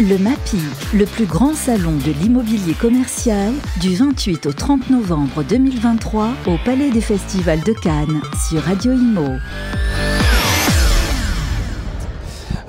Le 0.00 0.16
MAPI, 0.16 0.56
le 0.94 1.04
plus 1.04 1.26
grand 1.26 1.52
salon 1.52 1.92
de 1.92 2.10
l'immobilier 2.22 2.72
commercial, 2.72 3.52
du 3.82 3.94
28 3.96 4.46
au 4.46 4.52
30 4.54 4.88
novembre 4.88 5.42
2023 5.42 6.30
au 6.46 6.56
Palais 6.64 6.88
des 6.88 7.02
Festivals 7.02 7.60
de 7.60 7.74
Cannes 7.74 8.22
sur 8.48 8.62
Radio 8.62 8.92
Imo. 8.92 9.28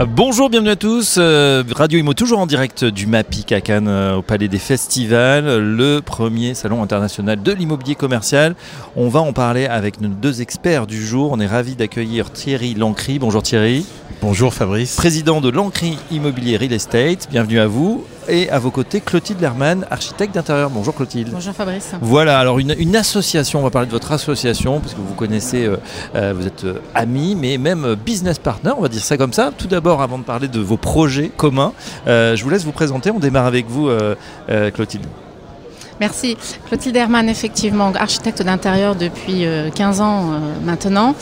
Bonjour, 0.10 0.50
bienvenue 0.50 0.72
à 0.72 0.76
tous. 0.76 1.16
Euh, 1.20 1.64
Radio 1.74 2.00
Imo 2.00 2.14
toujours 2.14 2.40
en 2.40 2.48
direct 2.48 2.84
du 2.84 3.08
MAPIC 3.08 3.54
à 3.54 3.62
Cannes 3.62 3.88
euh, 3.88 4.16
au 4.16 4.22
Palais 4.22 4.50
des 4.50 4.60
Festivals, 4.60 5.58
le 5.58 6.02
premier 6.02 6.54
salon 6.54 6.84
international 6.84 7.42
de 7.42 7.54
l'immobilier 7.54 7.96
commercial. 7.96 8.56
On 8.98 9.08
va 9.08 9.22
en 9.22 9.32
parler 9.32 9.68
avec 9.68 10.02
nos 10.02 10.10
deux 10.10 10.42
experts 10.42 10.86
du 10.86 11.02
jour. 11.02 11.32
On 11.32 11.40
est 11.40 11.48
ravis 11.48 11.76
d'accueillir 11.76 12.30
Thierry 12.32 12.74
Lancry. 12.74 13.20
Bonjour 13.20 13.42
Thierry. 13.42 13.86
Bonjour 14.22 14.54
Fabrice. 14.54 14.98
Président 14.98 15.42
de 15.42 15.50
Lancry 15.50 15.98
Immobilier 16.12 16.56
Real 16.56 16.74
Estate. 16.74 17.28
Bienvenue 17.32 17.60
à 17.60 17.66
vous. 17.66 18.06
Et 18.30 18.52
à 18.52 18.60
vos 18.60 18.70
côtés, 18.70 19.02
Clotilde 19.02 19.42
Lerman, 19.42 19.88
architecte 19.90 20.36
d'intérieur. 20.36 20.70
Bonjour 20.70 20.94
Clotilde. 20.94 21.32
Bonjour 21.32 21.56
Fabrice. 21.56 21.94
Voilà, 22.02 22.38
alors 22.38 22.60
une, 22.60 22.96
association, 22.96 23.62
on 23.62 23.64
va 23.64 23.72
parler 23.72 23.88
de 23.88 23.92
votre 23.92 24.12
association, 24.12 24.80
parce 24.80 24.94
que 24.94 25.00
vous 25.00 25.16
connaissez, 25.16 25.66
euh, 25.66 25.78
euh, 26.14 26.36
vous 26.38 26.46
êtes 26.46 26.66
euh, 26.66 26.82
amis, 26.94 27.34
mais 27.36 27.58
même 27.58 27.96
business 27.96 28.38
partner, 28.38 28.74
on 28.78 28.82
va 28.82 28.90
dire 28.90 29.04
ça 29.04 29.18
comme 29.18 29.34
ça. 29.34 29.52
Tout 29.58 29.68
d'abord, 29.68 30.04
avant 30.04 30.20
de 30.20 30.24
parler 30.24 30.48
de 30.48 30.60
vos 30.60 30.78
projets 30.78 31.30
communs, 31.30 31.74
je 32.06 32.44
vous 32.44 32.50
laisse 32.52 32.64
vous 32.64 32.72
présenter. 32.72 33.10
On 33.10 33.20
démarre 33.20 33.48
avec 33.48 33.68
vous, 33.68 33.90
Clotilde. 34.76 35.08
Merci. 36.02 36.36
Clotilde 36.68 36.98
Hermann, 36.98 37.30
effectivement, 37.30 37.92
architecte 37.94 38.42
d'intérieur 38.42 38.96
depuis 38.96 39.46
15 39.76 40.02
ans 40.02 40.32
maintenant, 40.66 41.14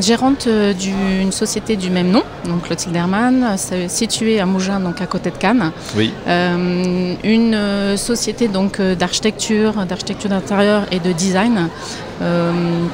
gérante 0.00 0.48
d'une 0.48 1.30
société 1.30 1.76
du 1.76 1.90
même 1.90 2.10
nom, 2.10 2.22
donc 2.46 2.62
Clotilde 2.62 2.96
Hermann, 2.96 3.56
située 3.88 4.40
à 4.40 4.46
Mougins, 4.46 4.80
donc 4.80 5.02
à 5.02 5.06
côté 5.06 5.30
de 5.30 5.36
Cannes. 5.36 5.70
Oui. 5.98 6.14
une 6.26 7.58
société 7.98 8.48
donc 8.48 8.80
d'architecture, 8.80 9.84
d'architecture 9.84 10.30
d'intérieur 10.30 10.86
et 10.90 10.98
de 10.98 11.12
design 11.12 11.68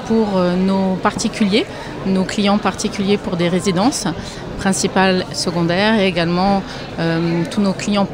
pour 0.08 0.40
nos 0.66 0.96
particuliers, 0.96 1.66
nos 2.04 2.24
clients 2.24 2.58
particuliers 2.58 3.16
pour 3.16 3.36
des 3.36 3.48
résidences 3.48 4.08
principales, 4.60 5.24
secondaires 5.32 5.98
et 5.98 6.06
également 6.06 6.62
euh, 6.98 7.42
tous 7.50 7.62
nos 7.62 7.72
clients 7.72 8.06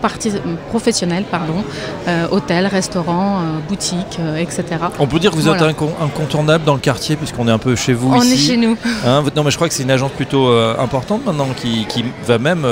professionnels, 0.70 1.24
pardon, 1.28 1.64
euh, 2.08 2.28
hôtels, 2.30 2.66
restaurants, 2.66 3.38
euh, 3.38 3.58
boutiques, 3.68 4.18
etc. 4.38 4.62
On 5.00 5.08
peut 5.08 5.18
dire 5.18 5.32
que 5.32 5.36
vous 5.36 5.48
êtes 5.48 5.62
incontournable 6.00 6.64
dans 6.64 6.74
le 6.74 6.80
quartier 6.80 7.16
puisqu'on 7.16 7.48
est 7.48 7.50
un 7.50 7.58
peu 7.58 7.74
chez 7.74 7.94
vous 7.94 8.12
On 8.12 8.22
est 8.22 8.36
chez 8.36 8.56
nous. 8.56 8.76
Hein, 9.06 9.22
non 9.36 9.44
mais 9.44 9.50
je 9.50 9.56
crois 9.56 9.68
que 9.68 9.74
c'est 9.74 9.82
une 9.82 9.90
agence 9.90 10.10
plutôt 10.10 10.48
importante 10.78 11.24
maintenant 11.26 11.48
qui, 11.56 11.86
qui 11.86 12.04
va 12.26 12.38
même 12.38 12.66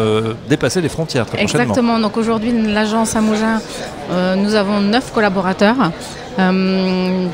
dépasser 0.48 0.80
les 0.80 0.89
frontières 0.89 1.27
très 1.27 1.39
prochainement. 1.39 1.62
Exactement. 1.62 1.98
Donc 2.00 2.17
aujourd'hui 2.17 2.50
l'agence 2.72 3.14
à 3.14 3.20
Mougins, 3.20 3.61
nous 4.36 4.55
avons 4.55 4.80
neuf 4.80 5.12
collaborateurs. 5.12 5.77
Euh, 6.39 7.29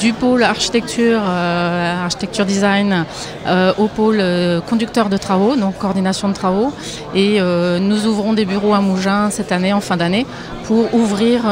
du 0.00 0.12
pôle 0.12 0.42
architecture, 0.42 1.20
euh, 1.24 2.04
architecture 2.04 2.44
design 2.44 3.04
euh, 3.46 3.72
au 3.78 3.86
pôle 3.86 4.22
conducteur 4.68 5.08
de 5.08 5.16
travaux, 5.16 5.56
donc 5.56 5.78
coordination 5.78 6.28
de 6.28 6.34
travaux. 6.34 6.72
Et 7.14 7.40
nous 7.40 8.06
ouvrons 8.06 8.32
des 8.32 8.44
bureaux 8.44 8.74
à 8.74 8.80
Mougins 8.80 9.30
cette 9.30 9.52
année, 9.52 9.72
en 9.72 9.80
fin 9.80 9.96
d'année, 9.96 10.26
pour 10.64 10.92
ouvrir 10.94 11.42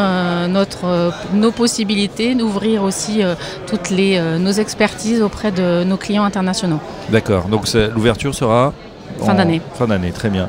notre, 0.48 1.12
nos 1.32 1.52
possibilités, 1.52 2.34
d'ouvrir 2.34 2.82
aussi 2.82 3.22
toutes 3.66 3.90
les, 3.90 4.20
nos 4.38 4.52
expertises 4.52 5.22
auprès 5.22 5.52
de 5.52 5.84
nos 5.84 5.96
clients 5.96 6.24
internationaux. 6.24 6.80
D'accord, 7.10 7.44
donc 7.44 7.66
l'ouverture 7.94 8.34
sera 8.34 8.72
Fin 9.20 9.34
d'année. 9.34 9.60
Fin 9.74 9.86
d'année, 9.86 10.10
très 10.10 10.28
bien. 10.28 10.48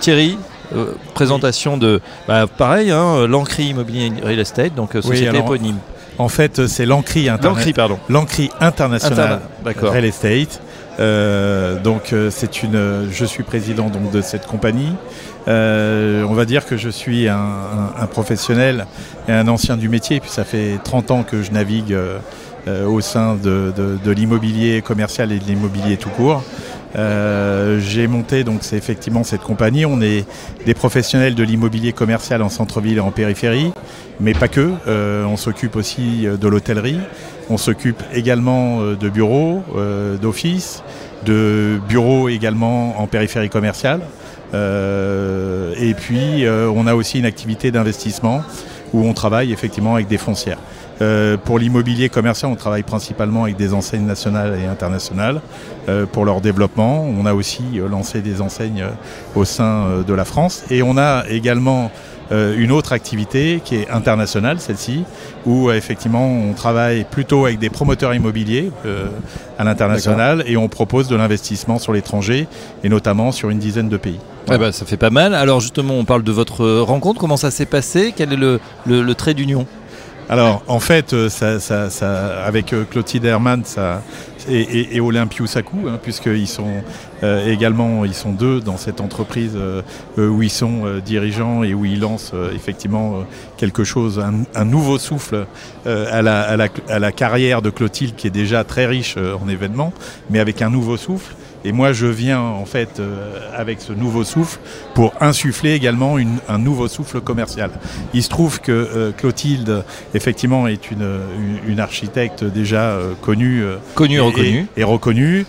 Thierry, 0.00 0.38
présentation 1.14 1.76
de, 1.76 2.00
bah, 2.28 2.46
pareil, 2.46 2.90
hein, 2.90 3.26
l'Ancri 3.26 3.64
Immobilier 3.64 4.12
Real 4.22 4.38
Estate, 4.38 4.74
donc 4.74 4.94
euh, 4.94 5.02
société 5.02 5.38
éponyme. 5.38 5.78
En 6.18 6.28
fait, 6.28 6.66
c'est 6.66 6.86
l'Ancri 6.86 7.28
pardon. 7.72 7.98
International 8.60 9.40
Real 9.64 10.04
Estate. 10.04 10.60
Euh, 11.00 11.80
donc 11.80 12.14
c'est 12.30 12.62
une, 12.62 13.08
je 13.10 13.24
suis 13.24 13.42
président 13.44 13.88
donc 13.88 14.10
de 14.10 14.20
cette 14.20 14.46
compagnie. 14.46 14.92
on 15.46 16.34
va 16.34 16.44
dire 16.44 16.66
que 16.66 16.76
je 16.76 16.90
suis 16.90 17.28
un, 17.28 18.06
professionnel 18.10 18.86
et 19.26 19.32
un 19.32 19.48
ancien 19.48 19.76
du 19.76 19.88
métier. 19.88 20.20
Puis 20.20 20.30
ça 20.30 20.44
fait 20.44 20.78
30 20.84 21.10
ans 21.10 21.22
que 21.22 21.42
je 21.42 21.50
navigue 21.50 21.96
au 22.68 23.00
sein 23.00 23.34
de, 23.34 23.72
de 23.74 24.10
l'immobilier 24.10 24.82
commercial 24.82 25.32
et 25.32 25.38
de 25.38 25.44
l'immobilier 25.44 25.96
tout 25.96 26.10
court. 26.10 26.44
Euh, 26.94 27.80
j'ai 27.80 28.06
monté 28.06 28.44
donc 28.44 28.58
c'est 28.62 28.76
effectivement 28.76 29.24
cette 29.24 29.42
compagnie. 29.42 29.86
On 29.86 30.00
est 30.00 30.24
des 30.66 30.74
professionnels 30.74 31.34
de 31.34 31.42
l'immobilier 31.42 31.92
commercial 31.92 32.42
en 32.42 32.48
centre-ville 32.48 32.98
et 32.98 33.00
en 33.00 33.10
périphérie, 33.10 33.72
mais 34.20 34.34
pas 34.34 34.48
que. 34.48 34.72
Euh, 34.86 35.24
on 35.24 35.36
s'occupe 35.36 35.76
aussi 35.76 36.26
euh, 36.26 36.36
de 36.36 36.48
l'hôtellerie. 36.48 36.98
On 37.50 37.56
s'occupe 37.56 38.02
également 38.14 38.80
de 38.82 39.08
bureaux, 39.08 39.62
d'offices, 40.22 40.82
de 41.26 41.80
bureaux 41.88 42.28
également 42.28 43.00
en 43.00 43.06
périphérie 43.06 43.50
commerciale. 43.50 44.00
et 44.54 45.94
puis 45.94 46.46
on 46.48 46.86
a 46.86 46.94
aussi 46.94 47.18
une 47.18 47.26
activité 47.26 47.70
d'investissement 47.70 48.42
où 48.94 49.04
on 49.06 49.12
travaille 49.12 49.52
effectivement 49.52 49.96
avec 49.96 50.06
des 50.06 50.18
foncières. 50.18 50.58
Euh, 51.02 51.36
pour 51.36 51.58
l'immobilier 51.58 52.08
commercial, 52.08 52.50
on 52.50 52.54
travaille 52.54 52.84
principalement 52.84 53.42
avec 53.44 53.56
des 53.56 53.74
enseignes 53.74 54.06
nationales 54.06 54.56
et 54.60 54.66
internationales 54.66 55.40
euh, 55.88 56.06
pour 56.06 56.24
leur 56.24 56.40
développement. 56.40 57.04
On 57.04 57.26
a 57.26 57.34
aussi 57.34 57.64
euh, 57.74 57.88
lancé 57.88 58.20
des 58.20 58.40
enseignes 58.40 58.84
au 59.34 59.44
sein 59.44 60.04
de 60.06 60.14
la 60.14 60.24
France 60.24 60.62
et 60.70 60.82
on 60.82 60.96
a 60.96 61.24
également 61.28 61.90
une 62.30 62.72
autre 62.72 62.94
activité 62.94 63.60
qui 63.62 63.74
est 63.74 63.90
internationale, 63.90 64.58
celle-ci, 64.58 65.04
où 65.44 65.70
effectivement 65.70 66.26
on 66.26 66.54
travaille 66.54 67.04
plutôt 67.04 67.44
avec 67.44 67.58
des 67.58 67.68
promoteurs 67.68 68.14
immobiliers 68.14 68.70
à 69.58 69.64
l'international 69.64 70.42
et 70.46 70.56
on 70.56 70.66
propose 70.68 71.08
de 71.08 71.16
l'investissement 71.16 71.78
sur 71.78 71.92
l'étranger 71.92 72.46
et 72.84 72.88
notamment 72.88 73.32
sur 73.32 73.50
une 73.50 73.58
dizaine 73.58 73.90
de 73.90 73.98
pays. 73.98 74.18
Eh 74.50 74.56
ben, 74.56 74.72
ça 74.72 74.86
fait 74.86 74.96
pas 74.96 75.10
mal. 75.10 75.34
Alors 75.34 75.60
justement, 75.60 75.92
on 75.94 76.06
parle 76.06 76.22
de 76.22 76.32
votre 76.32 76.64
rencontre. 76.80 77.20
Comment 77.20 77.36
ça 77.36 77.50
s'est 77.50 77.66
passé? 77.66 78.14
Quel 78.16 78.32
est 78.32 78.58
le 78.86 79.14
trait 79.14 79.34
d'union? 79.34 79.66
Alors, 80.28 80.62
en 80.66 80.80
fait, 80.80 81.12
euh, 81.12 81.28
avec 82.46 82.72
euh, 82.72 82.84
Clotilde 82.84 83.24
Hermann 83.24 83.64
et, 84.48 84.96
et, 84.96 85.46
Sakou, 85.46 85.88
hein, 85.88 85.98
puisqu'ils 86.02 86.48
sont 86.48 86.82
euh, 87.22 87.52
également 87.52 88.04
ils 88.04 88.14
sont 88.14 88.32
deux 88.32 88.60
dans 88.60 88.76
cette 88.76 89.00
entreprise 89.00 89.56
où 90.16 90.42
ils 90.42 90.50
sont 90.50 91.00
dirigeants 91.04 91.62
et 91.62 91.74
où 91.74 91.84
ils 91.84 92.00
lancent 92.00 92.32
effectivement 92.54 93.24
quelque 93.56 93.84
chose, 93.84 94.22
un, 94.54 94.64
nouveau 94.64 94.98
souffle 94.98 95.46
à 95.86 96.22
la, 96.22 97.12
carrière 97.12 97.62
de 97.62 97.70
Clotilde 97.70 98.16
qui 98.16 98.26
est 98.26 98.30
déjà 98.30 98.64
très 98.64 98.86
riche 98.86 99.16
en 99.16 99.48
événements, 99.48 99.92
mais 100.30 100.40
avec 100.40 100.62
un 100.62 100.70
nouveau 100.70 100.96
souffle. 100.96 101.34
Et 101.64 101.72
moi, 101.72 101.92
je 101.92 102.06
viens 102.06 102.40
en 102.40 102.64
fait 102.64 102.98
euh, 102.98 103.38
avec 103.54 103.80
ce 103.80 103.92
nouveau 103.92 104.24
souffle 104.24 104.58
pour 104.94 105.12
insuffler 105.20 105.72
également 105.72 106.16
un 106.48 106.58
nouveau 106.58 106.88
souffle 106.88 107.20
commercial. 107.20 107.70
Il 108.14 108.22
se 108.22 108.28
trouve 108.28 108.60
que 108.60 108.72
euh, 108.72 109.12
Clotilde, 109.12 109.84
effectivement, 110.14 110.66
est 110.66 110.90
une, 110.90 111.20
une, 111.66 111.80
architecte 111.80 112.44
déjà 112.44 112.90
euh, 112.90 113.14
connue, 113.20 113.64
connue 113.94 114.20
et, 114.38 114.66
et, 114.76 114.84
reconnue, 114.84 115.46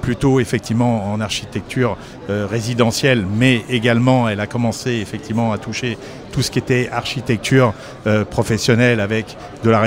plutôt 0.00 0.40
effectivement 0.40 1.12
en 1.12 1.20
architecture 1.20 1.96
résidentielle, 2.28 3.26
mais 3.36 3.62
également 3.68 4.28
elle 4.28 4.40
a 4.40 4.46
commencé 4.46 4.92
effectivement 4.92 5.52
à 5.52 5.58
toucher 5.58 5.98
tout 6.32 6.42
ce 6.42 6.50
qui 6.50 6.58
était 6.58 6.88
architecture 6.92 7.74
euh, 8.06 8.24
professionnelle 8.24 9.00
avec 9.00 9.36
de 9.64 9.70
la, 9.70 9.80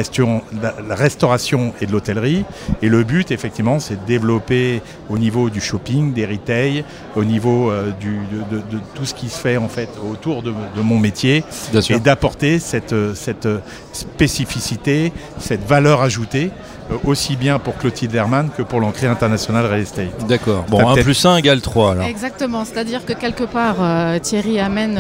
restauration 0.96 1.74
et 1.82 1.86
de 1.86 1.92
l'hôtellerie. 1.92 2.46
Et 2.82 2.90
le 2.90 3.04
but, 3.04 3.32
effectivement, 3.32 3.80
c'est 3.80 3.96
de 3.96 4.06
développer 4.06 4.82
au 5.10 5.18
niveau 5.18 5.50
du 5.50 5.62
shopping, 5.62 6.14
des 6.14 6.26
retail, 6.26 6.84
au 7.16 7.24
niveau 7.24 7.72
euh, 7.72 7.92
de, 8.02 8.80
tout 8.94 9.06
ce 9.06 9.14
qui 9.14 9.30
se 9.30 9.40
fait 9.40 9.58
en 9.58 9.70
fait 9.70 9.90
autour 10.12 10.44
de, 10.44 10.54
mon 10.82 11.00
métier, 11.00 11.44
et 11.90 12.00
d'apporter 12.00 12.60
cette, 12.60 12.96
cette 13.16 13.48
spécificité, 13.94 15.12
cette 15.40 15.66
valeur 15.66 16.02
ajoutée 16.02 16.52
euh, 16.83 16.83
aussi 17.04 17.36
bien 17.36 17.60
pour 17.60 17.78
Clotilde 17.78 18.14
Hermann 18.14 18.50
que 18.56 18.62
pour 18.62 18.80
l'entrée 18.80 19.08
internationale 19.08 19.66
Real 19.66 19.82
Estate. 19.82 20.28
D'accord. 20.28 20.66
Bon, 20.70 20.88
1 20.88 21.02
plus 21.02 21.26
1 21.26 21.38
égale 21.38 21.62
3 21.62 21.92
alors. 21.92 22.06
Exactement, 22.06 22.66
c'est-à-dire 22.66 23.06
que 23.06 23.14
quelque 23.14 23.44
part, 23.44 23.78
Thierry 24.22 24.60
amène 24.60 25.00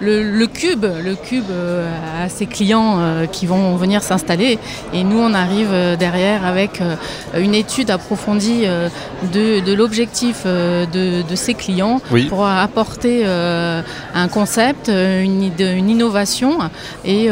le, 0.00 0.46
cube, 0.46 0.84
le 0.84 1.14
cube 1.14 1.44
euh, 1.50 1.90
à 2.22 2.28
ses 2.28 2.46
clients 2.46 2.96
euh, 2.98 3.26
qui 3.26 3.46
vont 3.46 3.76
venir 3.76 4.02
s'installer. 4.02 4.58
Et 4.92 5.04
nous, 5.04 5.18
on 5.18 5.34
arrive 5.34 5.68
euh, 5.70 5.96
derrière 5.96 6.44
avec 6.44 6.80
une 7.36 7.54
étude 7.54 7.90
approfondie 7.90 8.64
de, 9.32 9.74
l'objectif 9.74 10.44
de, 10.46 11.34
ces 11.34 11.54
clients 11.54 12.00
pour 12.28 12.46
apporter 12.46 13.24
un 13.26 14.28
concept, 14.28 14.88
une, 14.88 15.50
une 15.58 15.90
innovation 15.90 16.58
et, 17.04 17.28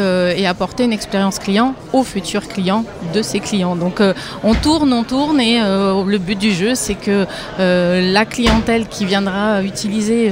apporter 0.47 0.83
une 0.83 0.93
expérience 0.93 1.39
client 1.39 1.73
aux 1.93 2.03
futurs 2.03 2.47
clients 2.47 2.85
de 3.13 3.21
ces 3.21 3.39
clients. 3.39 3.54
Donc 3.59 4.01
on 4.43 4.53
tourne, 4.53 4.91
on 4.93 5.03
tourne 5.03 5.39
et 5.39 5.59
le 5.59 6.17
but 6.17 6.37
du 6.37 6.51
jeu, 6.51 6.75
c'est 6.75 6.95
que 6.95 7.25
la 7.57 8.25
clientèle 8.25 8.87
qui 8.87 9.05
viendra 9.05 9.63
utiliser 9.63 10.31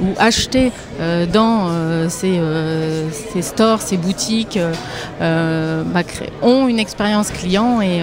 ou 0.00 0.06
acheter 0.18 0.72
dans 1.32 1.68
euh, 1.70 2.08
euh, 2.24 3.08
ces, 3.10 3.42
stores, 3.42 3.80
ces 3.80 3.96
boutiques 3.96 4.58
euh, 5.20 5.82
bah, 5.84 6.02
ont 6.42 6.68
une 6.68 6.78
expérience 6.78 7.30
client 7.30 7.80
et, 7.80 8.02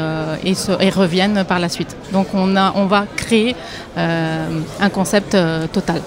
reviennent 0.91 1.43
par 1.45 1.59
la 1.59 1.69
suite. 1.69 1.95
Donc 2.11 2.27
on, 2.33 2.55
a, 2.55 2.73
on 2.75 2.85
va 2.85 3.05
créer 3.15 3.55
un 3.95 4.89
concept 4.91 5.37
total. 5.71 6.01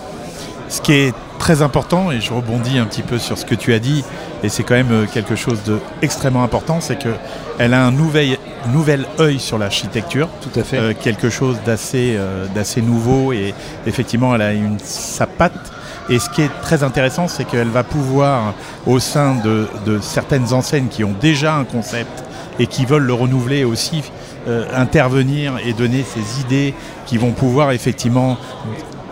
Ce 0.68 0.80
qui 0.80 0.92
est 0.92 1.14
très 1.38 1.62
important, 1.62 2.10
et 2.10 2.20
je 2.20 2.32
rebondis 2.32 2.78
un 2.78 2.86
petit 2.86 3.02
peu 3.02 3.18
sur 3.18 3.38
ce 3.38 3.44
que 3.44 3.54
tu 3.54 3.72
as 3.74 3.78
dit, 3.78 4.04
et 4.42 4.48
c'est 4.48 4.62
quand 4.62 4.74
même 4.74 5.06
quelque 5.12 5.36
chose 5.36 5.60
d'extrêmement 6.00 6.44
important, 6.44 6.80
c'est 6.80 6.96
qu'elle 6.96 7.74
a 7.74 7.84
un 7.84 7.90
nouvel, 7.90 8.38
nouvel 8.72 9.06
œil 9.18 9.38
sur 9.38 9.58
l'architecture. 9.58 10.28
Tout 10.40 10.58
à 10.58 10.64
fait. 10.64 10.94
quelque 10.98 11.30
chose 11.30 11.58
d'assez 11.64 12.18
d'assez 12.54 12.82
nouveau, 12.82 13.32
et 13.32 13.54
effectivement, 13.86 14.34
elle 14.34 14.42
a 14.42 14.52
une, 14.52 14.78
sa 14.78 15.26
patte 15.26 15.72
et 16.10 16.18
ce 16.18 16.28
qui 16.28 16.42
est 16.42 16.50
très 16.62 16.82
intéressant, 16.82 17.28
c'est 17.28 17.44
qu'elle 17.44 17.68
va 17.68 17.82
pouvoir, 17.82 18.54
au 18.86 18.98
sein 18.98 19.36
de, 19.36 19.68
certaines 20.00 20.52
enseignes 20.52 20.88
qui 20.88 21.02
ont 21.02 21.14
déjà 21.18 21.56
un 21.56 21.64
concept 21.64 22.24
et 22.58 22.66
qui 22.66 22.84
veulent 22.84 23.04
le 23.04 23.14
renouveler 23.14 23.64
aussi, 23.64 24.02
euh, 24.46 24.66
intervenir 24.74 25.54
et 25.64 25.72
donner 25.72 26.04
ces 26.04 26.42
idées 26.42 26.74
qui 27.06 27.16
vont 27.16 27.32
pouvoir 27.32 27.72
effectivement 27.72 28.36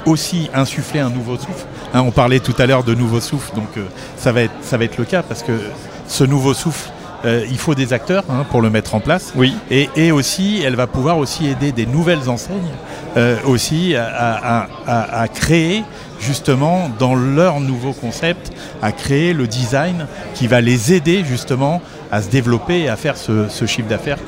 aussi 0.05 0.51
insuffler 0.53 1.01
un 1.01 1.11
nouveau 1.11 1.37
souffle. 1.37 1.67
Hein, 1.95 2.03
on 2.07 2.11
parlait 2.11 2.41
tout 2.41 2.55
à 2.59 2.67
l'heure 2.67 2.85
de 2.85 2.95
nouveau 2.95 3.21
souffle, 3.21 3.55
donc 3.55 3.69
euh, 3.77 3.85
ça, 4.17 4.33
va 4.33 4.43
être, 4.43 4.55
ça 4.63 4.77
va 4.77 4.85
être 4.85 4.97
le 4.97 5.05
cas 5.05 5.23
parce 5.23 5.43
que 5.43 5.53
ce 6.07 6.25
nouveau 6.25 6.55
souffle, 6.55 6.91
euh, 7.25 7.45
il 7.51 7.59
faut 7.59 7.75
des 7.75 7.93
acteurs 7.93 8.25
hein, 8.31 8.45
pour 8.51 8.63
le 8.63 8.71
mettre 8.71 8.95
en 8.95 9.01
place. 9.01 9.33
Oui. 9.37 9.55
Et, 9.71 10.11
aussi, 10.11 10.63
elle 10.65 10.75
va 10.75 10.87
pouvoir 10.87 11.19
aussi 11.19 11.47
aider 11.47 11.71
des 11.73 11.87
nouvelles 11.87 12.29
enseignes 12.29 12.73
aussi 13.45 13.95
à, 13.95 14.69
à, 14.87 15.29
créer 15.29 15.85
justement 16.19 16.91
dans 16.99 17.15
leur 17.15 17.61
nouveau 17.61 17.93
concept 17.93 18.53
à 18.81 18.91
créer 18.91 19.35
le 19.35 19.47
design 19.47 20.07
qui 20.35 20.47
va 20.47 20.63
les 20.63 20.95
aider 20.95 21.23
justement 21.23 21.83
à 22.13 22.21
se 22.21 22.29
développer 22.29 22.83
et 22.83 22.89
à 22.91 22.97
faire 22.97 23.17
ce, 23.17 23.49
chiffre 23.67 23.89
d'affaires 23.89 24.19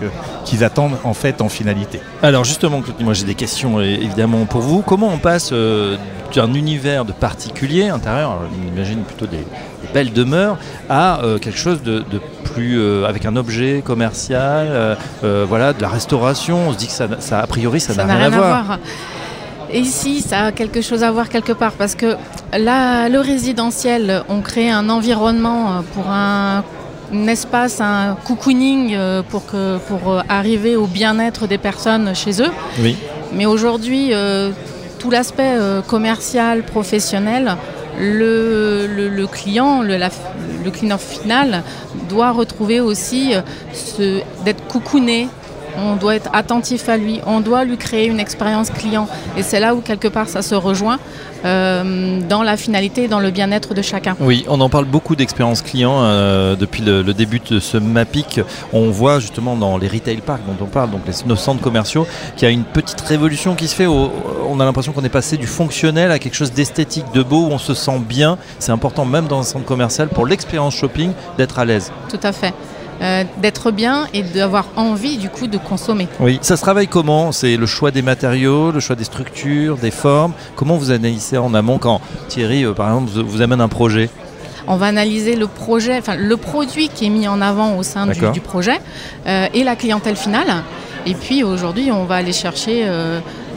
qu'ils 0.47 0.65
attendent 0.65 0.97
en 1.05 1.13
fait 1.13 1.43
en 1.43 1.51
finalité. 1.51 2.01
Alors 2.23 2.45
justement, 2.45 2.83
moi 3.01 3.13
j'ai 3.13 3.27
des 3.27 3.35
questions 3.35 3.81
évidemment 3.81 4.47
pour 4.47 4.63
vous. 4.63 4.81
Comment 4.81 5.09
on 5.09 5.19
passe 5.19 5.51
euh, 5.53 5.99
d'un 6.35 6.55
univers 6.55 7.05
de 7.05 7.13
particulier 7.13 7.91
intérieur, 7.91 8.41
on 8.51 8.75
imagine 8.75 9.03
plutôt 9.03 9.27
des, 9.27 9.45
belles 9.93 10.15
demeures, 10.15 10.57
à 10.89 11.23
euh, 11.23 11.39
quelque 11.39 11.59
chose 11.59 11.83
de, 11.83 12.03
plus 12.43 12.81
euh, 12.81 13.05
avec 13.07 13.27
un 13.27 13.37
objet 13.37 13.83
commercial, 13.85 14.97
voilà, 15.23 15.75
de 15.75 15.83
la 15.83 15.89
restauration. 15.89 16.69
On 16.69 16.73
se 16.73 16.79
dit 16.79 16.87
que 16.87 16.93
ça, 16.93 17.39
a 17.39 17.47
priori 17.47 17.81
ça 17.81 17.95
n'a 17.95 18.07
rien, 18.07 18.25
à 18.25 18.31
voir. 18.31 18.79
Et 19.71 19.81
ici, 19.81 20.23
ça 20.23 20.47
a 20.47 20.53
quelque 20.53 20.81
chose 20.81 21.03
à 21.03 21.11
voir 21.11 21.29
quelque 21.29 21.53
part 21.53 21.73
parce 21.73 21.95
que 21.95 22.17
là, 22.57 23.09
le 23.11 23.21
résidentiel, 23.21 24.23
on 24.29 24.41
crée 24.41 24.71
un 24.71 24.89
environnement 24.89 25.83
pour 25.95 26.09
un, 26.09 26.63
espace, 27.29 27.81
un 27.81 28.17
cocooning 28.25 28.95
euh, 28.95 29.23
pour, 29.23 29.47
que, 29.47 29.79
pour 29.89 30.13
euh, 30.13 30.21
arriver 30.29 30.77
au 30.77 30.87
bien-être 30.87 31.47
des 31.47 31.59
personnes 31.59 32.15
chez 32.15 32.43
eux. 32.43 32.51
Oui. 32.81 32.97
Mais 33.33 33.47
aujourd'hui, 33.47 34.13
tout 35.01 35.11
l'aspect 35.11 35.57
commercial, 35.89 36.63
professionnel, 36.63 37.57
le, 37.99 38.87
le, 38.87 39.27
client, 39.27 39.83
le, 39.83 39.97
le, 39.97 40.71
client 40.71 40.99
final 40.99 41.65
doit 42.09 42.31
retrouver 42.31 42.79
aussi 42.79 43.33
d'être 44.45 44.65
cocooné, 44.69 45.27
on 45.79 45.97
doit 45.97 46.17
être 46.17 46.31
attentif 46.33 46.89
à 46.89 46.97
lui, 46.97 47.21
on 47.27 47.41
doit 47.41 47.65
lui 47.65 47.77
créer 47.77 48.07
une 48.07 48.21
expérience 48.21 48.71
client. 48.71 49.09
Et 49.37 49.43
c'est 49.43 49.61
là 49.61 49.75
où 49.75 49.81
quelque 49.81 50.09
part 50.09 50.29
ça 50.29 50.43
se 50.43 50.55
rejoint 50.55 50.99
euh, 51.45 52.21
dans 52.27 52.43
la 52.43 52.57
finalité 52.57 53.05
et 53.05 53.09
dans 53.09 53.21
le 53.21 53.31
bien-être 53.31 53.75
de 53.75 53.83
chacun. 53.83 54.17
Oui, 54.21 54.45
on 54.49 54.61
en 54.61 54.71
parle 54.71 54.87
beaucoup 54.87 55.15
d'expérience 55.15 55.61
client 55.61 56.01
euh, 56.03 56.57
depuis 56.57 56.83
le, 56.83 57.03
début 57.13 57.41
de 57.41 57.61
ce 57.61 57.77
MAPIC. 57.77 58.41
On 58.73 58.91
voit 58.91 59.21
justement 59.21 59.55
dans 59.55 59.77
les 59.77 59.89
retail 59.89 60.19
parks 60.19 60.41
dont 60.47 60.65
on 60.65 60.69
parle, 60.69 60.91
donc 60.91 61.03
nos 61.27 61.37
centres 61.37 61.61
commerciaux, 61.61 62.07
qu'il 62.37 62.49
y 62.49 62.51
a 62.51 62.55
une 62.55 62.65
petite 62.65 63.01
révolution 63.03 63.55
qui 63.55 63.69
se 63.69 63.75
fait. 63.75 63.87
on 63.87 64.59
a 64.59 64.65
l'impression 64.65 64.93
qu'on 64.93 65.05
est 65.05 65.11
passé 65.11 65.37
du 65.37 65.47
fonctionnel 65.47 66.11
à 66.13 66.19
quelque 66.19 66.35
chose 66.35 66.53
d'esthétique, 66.53 67.05
de 67.13 67.23
beau, 67.23 67.47
où 67.47 67.51
on 67.51 67.59
se 67.59 67.75
sent 67.75 68.01
bien. 68.09 68.39
C'est 68.59 68.73
important 68.73 69.05
même 69.05 69.27
dans 69.27 69.41
un 69.41 69.45
centre 69.45 69.67
commercial 69.67 70.09
pour 70.09 70.27
l'expérience 70.27 70.75
shopping 70.75 71.13
d'être 71.37 71.59
à 71.59 71.65
l'aise. 71.65 71.93
Tout 72.09 72.21
à 72.23 72.33
fait. 72.33 72.55
Euh, 73.03 73.25
d'être 73.43 73.73
bien 73.73 74.07
et 74.15 74.23
d'avoir 74.23 74.67
envie 74.77 75.17
du 75.17 75.29
coup 75.29 75.49
de 75.49 75.59
consommer. 75.59 76.07
Oui, 76.21 76.39
ça 76.43 76.57
se 76.57 76.63
travaille 76.63 76.87
comment? 76.87 77.33
C'est 77.33 77.57
le 77.57 77.67
choix 77.67 77.91
des 77.91 78.03
matériaux, 78.03 78.71
le 78.71 78.79
choix 78.79 78.95
des 78.95 79.05
structures, 79.05 79.77
des 79.77 79.91
formes? 79.91 80.33
Comment 80.55 80.77
vous 80.77 80.93
analysez 80.93 81.37
en 81.37 81.55
amont 81.55 81.79
quand 81.79 82.01
Thierry, 82.29 82.65
euh, 82.65 82.73
par 82.73 82.89
exemple, 82.89 83.11
vous, 83.11 83.43
amène 83.43 83.61
un 83.61 83.69
projet? 83.69 84.11
On 84.69 84.77
va 84.77 84.87
analyser 84.87 85.35
le 85.35 85.49
projet, 85.49 85.99
enfin 85.99 86.15
le 86.17 86.37
produit 86.37 86.89
qui 86.89 87.07
est 87.07 87.11
mis 87.11 87.27
en 87.27 87.41
avant 87.41 87.77
au 87.77 87.83
sein 87.83 88.07
du, 88.07 88.41
projet 88.41 88.81
euh, 89.27 89.49
et 89.53 89.65
la 89.65 89.75
clientèle 89.75 90.17
finale. 90.17 90.63
Et 91.05 91.15
puis 91.15 91.43
aujourd'hui, 91.43 91.91
on 91.91 92.05
va 92.05 92.15
aller 92.15 92.33
chercher 92.33 92.87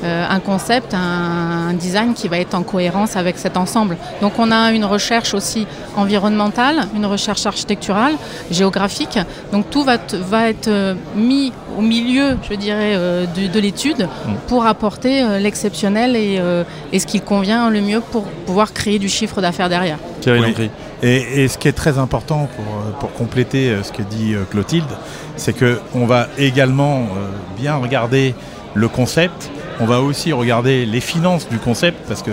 un 0.03 0.39
concept, 0.39 0.93
un, 0.93 1.73
design 1.73 2.13
qui 2.13 2.27
va 2.27 2.39
être 2.39 2.55
en 2.55 2.63
cohérence 2.63 3.15
avec 3.15 3.37
cet 3.37 3.57
ensemble. 3.57 3.97
Donc 4.21 4.33
on 4.39 4.51
a 4.51 4.71
une 4.71 4.85
recherche 4.85 5.33
aussi 5.33 5.67
environnementale, 5.95 6.87
une 6.95 7.05
recherche 7.05 7.45
architecturale, 7.45 8.13
géographique. 8.51 9.19
Donc 9.51 9.69
tout 9.69 9.83
va, 9.83 9.97
va 10.13 10.49
être 10.49 10.67
euh, 10.67 10.95
mis 11.15 11.51
au 11.77 11.81
milieu, 11.81 12.37
je 12.49 12.55
dirais, 12.55 12.93
euh, 12.95 13.25
de, 13.25 13.59
l'étude 13.59 14.03
mm. 14.03 14.33
pour 14.47 14.65
apporter 14.65 15.23
l'exceptionnel 15.39 16.15
et, 16.15 16.39
et, 16.93 16.99
ce 16.99 17.05
qui 17.05 17.21
convient 17.21 17.69
le 17.69 17.81
mieux 17.81 18.01
pour 18.01 18.23
pouvoir 18.23 18.73
créer 18.73 18.99
du 18.99 19.09
chiffre 19.09 19.41
d'affaires 19.41 19.69
derrière. 19.69 19.97
et, 21.03 21.43
et, 21.43 21.47
ce 21.47 21.57
qui 21.57 21.67
est 21.67 21.73
très 21.73 21.97
important 21.97 22.47
pour, 22.55 22.99
pour 22.99 23.13
compléter 23.13 23.75
ce 23.83 23.91
que 23.91 24.03
dit 24.03 24.35
Clotilde, 24.51 24.85
c'est 25.35 25.53
qu'on 25.53 26.05
va 26.05 26.27
également 26.37 27.07
bien 27.57 27.75
regarder 27.75 28.33
le 28.73 28.87
concept, 28.87 29.49
on 29.79 29.85
va 29.85 30.01
aussi 30.01 30.33
regarder 30.33 30.85
les 30.85 31.01
finances 31.01 31.47
du 31.49 31.57
concept 31.57 31.97
parce 32.07 32.23
que 32.23 32.31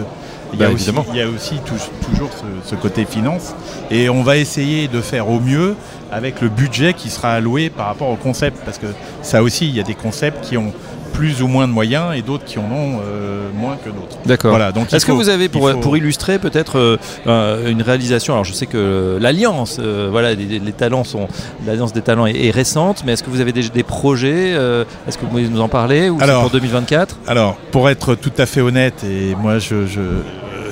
il 0.52 0.60
y, 0.60 0.62
a 0.62 0.68
bah, 0.68 0.74
aussi, 0.74 0.90
il 1.12 1.16
y 1.16 1.20
a 1.20 1.28
aussi 1.28 1.56
toujours 1.64 2.30
ce, 2.64 2.76
côté 2.76 3.04
finance. 3.04 3.56
Et 3.90 4.08
on 4.08 4.22
va 4.22 4.36
essayer 4.36 4.86
de 4.86 5.00
faire 5.00 5.28
au 5.28 5.40
mieux 5.40 5.74
avec 6.12 6.40
le 6.40 6.48
budget 6.48 6.94
qui 6.94 7.10
sera 7.10 7.32
alloué 7.32 7.70
par 7.70 7.86
rapport 7.86 8.08
au 8.08 8.14
concept 8.14 8.58
parce 8.64 8.78
que 8.78 8.86
ça 9.22 9.42
aussi 9.42 9.66
il 9.66 9.74
y 9.74 9.80
a 9.80 9.82
des 9.82 9.94
concepts 9.94 10.44
qui 10.44 10.56
ont 10.56 10.72
plus 11.14 11.42
ou 11.42 11.48
moins 11.48 11.66
de 11.66 11.72
moyens 11.72 12.14
et 12.14 12.20
d'autres 12.20 12.44
qui 12.44 12.58
en 12.58 12.64
ont 12.64 13.00
euh, 13.02 13.48
moins 13.54 13.76
que 13.76 13.88
d'autres. 13.88 14.18
D'accord. 14.26 14.50
Voilà, 14.50 14.72
donc 14.72 14.92
Est-ce 14.92 15.06
que 15.06 15.12
vous 15.12 15.28
avez, 15.28 15.48
pour, 15.48 15.80
pour 15.80 15.96
illustrer 15.96 16.38
peut-être 16.38 16.78
euh, 16.78 16.96
euh, 17.26 17.70
une 17.70 17.80
réalisation, 17.80 18.34
alors 18.34 18.44
je 18.44 18.52
sais 18.52 18.66
que 18.66 19.16
l'alliance, 19.20 19.80
voilà, 20.10 20.34
les, 20.34 20.72
talents 20.72 21.04
sont, 21.04 21.28
l'alliance 21.64 21.92
des 21.92 22.02
talents 22.02 22.26
est, 22.26 22.50
récente, 22.50 23.04
mais 23.06 23.12
est-ce 23.12 23.22
que 23.22 23.30
vous 23.30 23.40
avez 23.40 23.52
des, 23.52 23.68
des 23.68 23.82
projets 23.84 24.50
Est-ce 24.50 25.16
que 25.16 25.22
vous 25.22 25.28
pouvez 25.28 25.48
nous 25.48 25.60
en 25.60 25.68
parler 25.68 26.10
ou 26.10 26.18
alors, 26.20 26.42
pour 26.42 26.50
2024 26.50 27.18
Alors, 27.28 27.56
pour 27.70 27.88
être 27.88 28.16
tout 28.16 28.32
à 28.36 28.46
fait 28.46 28.60
honnête, 28.60 29.04
et 29.04 29.34
moi 29.36 29.58
je, 29.58 29.86
je 29.86 30.00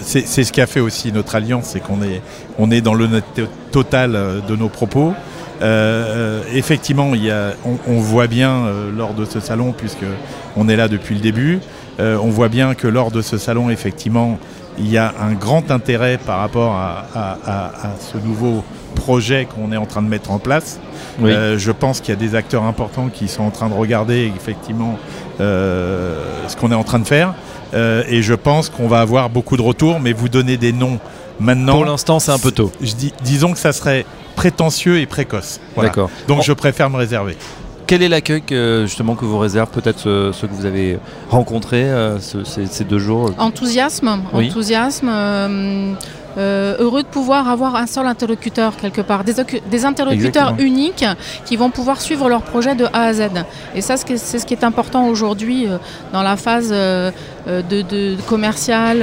c'est, 0.00 0.26
ce 0.26 0.52
qui 0.52 0.60
a 0.60 0.66
fait 0.66 0.80
aussi 0.80 1.12
notre 1.12 1.36
alliance, 1.36 1.66
c'est 1.66 1.80
qu'on 1.80 2.02
est, 2.02 2.20
on 2.58 2.70
est 2.72 2.80
dans 2.80 2.94
l'honnêteté 2.94 3.44
totale 3.70 4.42
de 4.48 4.56
nos 4.56 4.68
propos. 4.68 5.14
Euh, 5.62 6.42
effectivement, 6.52 7.14
il 7.14 7.24
y 7.24 7.32
on, 7.64 8.00
voit 8.00 8.26
bien 8.26 8.50
euh, 8.50 8.90
lors 8.94 9.14
de 9.14 9.24
ce 9.24 9.40
salon, 9.40 9.72
puisque 9.76 10.04
on 10.56 10.68
est 10.68 10.76
là 10.76 10.88
depuis 10.88 11.14
le 11.14 11.20
début, 11.20 11.60
euh, 12.00 12.18
on 12.20 12.30
voit 12.30 12.48
bien 12.48 12.74
que 12.74 12.88
lors 12.88 13.10
de 13.10 13.22
ce 13.22 13.38
salon, 13.38 13.70
effectivement, 13.70 14.38
il 14.78 14.90
y 14.90 14.98
a 14.98 15.14
un 15.20 15.34
grand 15.34 15.70
intérêt 15.70 16.18
par 16.18 16.38
rapport 16.38 16.74
à, 16.74 17.76
ce 18.00 18.16
nouveau 18.16 18.64
projet 18.94 19.46
qu'on 19.46 19.70
est 19.70 19.76
en 19.76 19.86
train 19.86 20.02
de 20.02 20.08
mettre 20.08 20.30
en 20.30 20.38
place. 20.38 20.80
je 21.20 21.70
pense 21.70 22.00
qu'il 22.00 22.14
y 22.14 22.16
a 22.16 22.20
des 22.20 22.34
acteurs 22.34 22.64
importants 22.64 23.08
qui 23.12 23.28
sont 23.28 23.42
en 23.42 23.50
train 23.50 23.68
de 23.68 23.74
regarder 23.74 24.32
effectivement 24.34 24.98
ce 25.38 26.56
qu'on 26.56 26.72
est 26.72 26.76
en 26.76 26.84
train 26.84 27.00
de 27.00 27.06
faire. 27.06 27.34
et 27.74 28.22
je 28.22 28.32
pense 28.32 28.70
qu'on 28.70 28.88
va 28.88 29.00
avoir 29.00 29.28
beaucoup 29.28 29.58
de 29.58 29.62
retours, 29.62 30.00
mais 30.00 30.14
vous 30.14 30.30
donner 30.30 30.56
des 30.56 30.72
noms 30.72 30.98
maintenant. 31.40 31.74
Pour 31.74 31.84
l'instant, 31.84 32.18
c'est 32.18 32.32
un 32.32 32.38
peu 32.38 32.50
tôt. 32.50 32.70
disons 33.22 33.52
que 33.52 33.58
ça 33.58 33.72
serait 33.72 34.04
prétentieux 34.36 34.98
et 34.98 35.06
précoce. 35.06 35.60
D'accord. 35.76 36.10
Donc 36.28 36.42
je 36.42 36.52
préfère 36.52 36.90
me 36.90 36.96
réserver. 36.96 37.36
Quel 37.86 38.02
est 38.02 38.08
l'accueil 38.08 38.42
justement 38.86 39.14
que 39.14 39.24
vous 39.24 39.38
réserve 39.38 39.68
peut-être 39.68 39.98
ceux, 39.98 40.46
que 40.46 40.54
vous 40.54 40.64
avez 40.64 40.98
rencontrés 41.28 41.84
euh, 41.84 42.18
ces, 42.20 42.84
deux 42.84 42.98
jours? 42.98 43.32
Enthousiasme, 43.38 44.20
enthousiasme. 44.32 45.10
Euh, 46.38 46.76
heureux 46.78 47.02
de 47.02 47.08
pouvoir 47.08 47.48
avoir 47.48 47.76
un 47.76 47.86
seul 47.86 48.06
interlocuteur 48.06 48.76
quelque 48.76 49.02
part, 49.02 49.22
des, 49.22 49.84
interlocuteurs 49.84 50.54
uniques 50.58 51.04
qui 51.44 51.56
vont 51.56 51.68
pouvoir 51.68 52.00
suivre 52.00 52.30
leur 52.30 52.40
projet 52.40 52.74
de 52.74 52.86
A 52.86 53.02
à 53.02 53.12
Z. 53.12 53.22
Et 53.74 53.82
ça, 53.82 53.96
c'est 53.98 54.38
ce 54.38 54.46
qui 54.46 54.54
est 54.54 54.64
important 54.64 55.08
aujourd'hui 55.08 55.66
dans 56.14 56.22
la 56.22 56.36
phase 56.36 56.74
de, 57.46 57.82
de, 57.82 58.16
commerciale, 58.28 59.00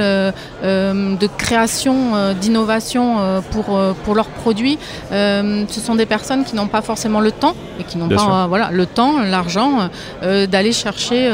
de 0.62 1.26
création, 1.38 2.34
d'innovation 2.40 3.42
pour, 3.50 3.78
pour 4.04 4.14
leurs 4.14 4.28
produits. 4.28 4.78
ce 5.10 5.80
sont 5.80 5.94
des 5.94 6.06
personnes 6.06 6.44
qui 6.44 6.56
n'ont 6.56 6.68
pas 6.68 6.82
forcément 6.82 7.20
le 7.20 7.32
temps 7.32 7.54
et 7.78 7.84
qui 7.84 7.98
n'ont 7.98 8.08
pas 8.08 8.46
voilà, 8.46 8.70
le 8.70 8.86
temps, 8.86 9.20
l'argent 9.20 9.90
d'aller 10.22 10.72
chercher 10.72 11.30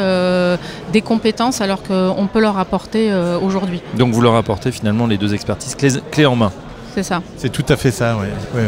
des 0.93 1.03
compétences 1.03 1.61
alors 1.61 1.83
qu'on 1.83 2.29
peut 2.33 2.41
leur 2.41 2.59
apporter 2.59 3.13
aujourd'hui. 3.43 3.83
Donc 3.97 4.13
vous 4.13 4.21
leur 4.21 4.35
apportez 4.35 4.73
finalement 4.73 5.07
les 5.07 5.19
deux 5.19 5.35
expertises 5.35 5.77
clés, 6.11 6.27
en 6.27 6.37
main. 6.37 6.53
C'est 6.95 7.03
ça. 7.03 7.23
C'est 7.37 7.51
tout 7.51 7.65
à 7.69 7.77
fait 7.77 7.91
ça, 7.91 8.17
oui. 8.19 8.61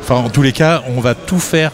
Enfin, 0.00 0.16
en 0.16 0.30
tous 0.30 0.42
les 0.42 0.52
cas, 0.52 0.82
on 0.88 1.00
va 1.00 1.14
tout 1.14 1.38
faire 1.38 1.72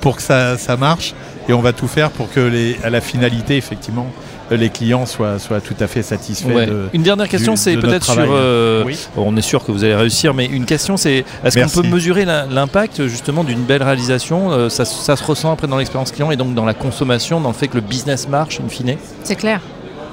pour 0.00 0.16
que 0.16 0.22
ça, 0.22 0.76
marche 0.78 1.14
et 1.48 1.52
on 1.52 1.60
va 1.60 1.72
tout 1.72 1.88
faire 1.88 2.10
pour 2.10 2.30
que 2.30 2.40
les, 2.40 2.76
à 2.84 2.90
la 2.90 3.00
finalité, 3.00 3.56
effectivement, 3.56 4.06
les 4.50 4.70
clients 4.70 5.06
soient, 5.06 5.38
soient 5.38 5.60
tout 5.60 5.74
à 5.80 5.86
fait 5.86 6.02
satisfaits. 6.02 6.68
une 6.92 7.02
dernière 7.02 7.28
question, 7.28 7.56
c'est 7.56 7.76
peut-être 7.76 8.04
sur. 8.04 8.26
Euh, 8.28 8.84
on 9.16 9.36
est 9.36 9.42
sûr 9.42 9.64
que 9.64 9.72
vous 9.72 9.84
allez 9.84 9.94
réussir, 9.94 10.34
mais 10.34 10.46
une 10.46 10.64
question, 10.64 10.96
c'est 10.96 11.24
est-ce 11.44 11.58
qu'on 11.58 11.82
peut 11.82 11.88
mesurer 11.88 12.24
l'impact 12.24 13.06
justement 13.06 13.44
d'une 13.44 13.62
belle 13.62 13.82
réalisation 13.82 14.50
euh, 14.50 14.68
ça, 14.68 14.84
ça, 14.84 15.16
se 15.16 15.24
ressent 15.24 15.52
après 15.52 15.66
dans 15.66 15.78
l'expérience 15.78 16.12
client 16.12 16.30
et 16.30 16.36
donc 16.36 16.54
dans 16.54 16.64
la 16.64 16.74
consommation, 16.74 17.40
dans 17.40 17.50
le 17.50 17.54
fait 17.54 17.68
que 17.68 17.76
le 17.76 17.80
business 17.80 18.28
marche 18.28 18.60
in 18.60 18.68
fine? 18.68 18.96
C'est 19.22 19.36
clair 19.36 19.60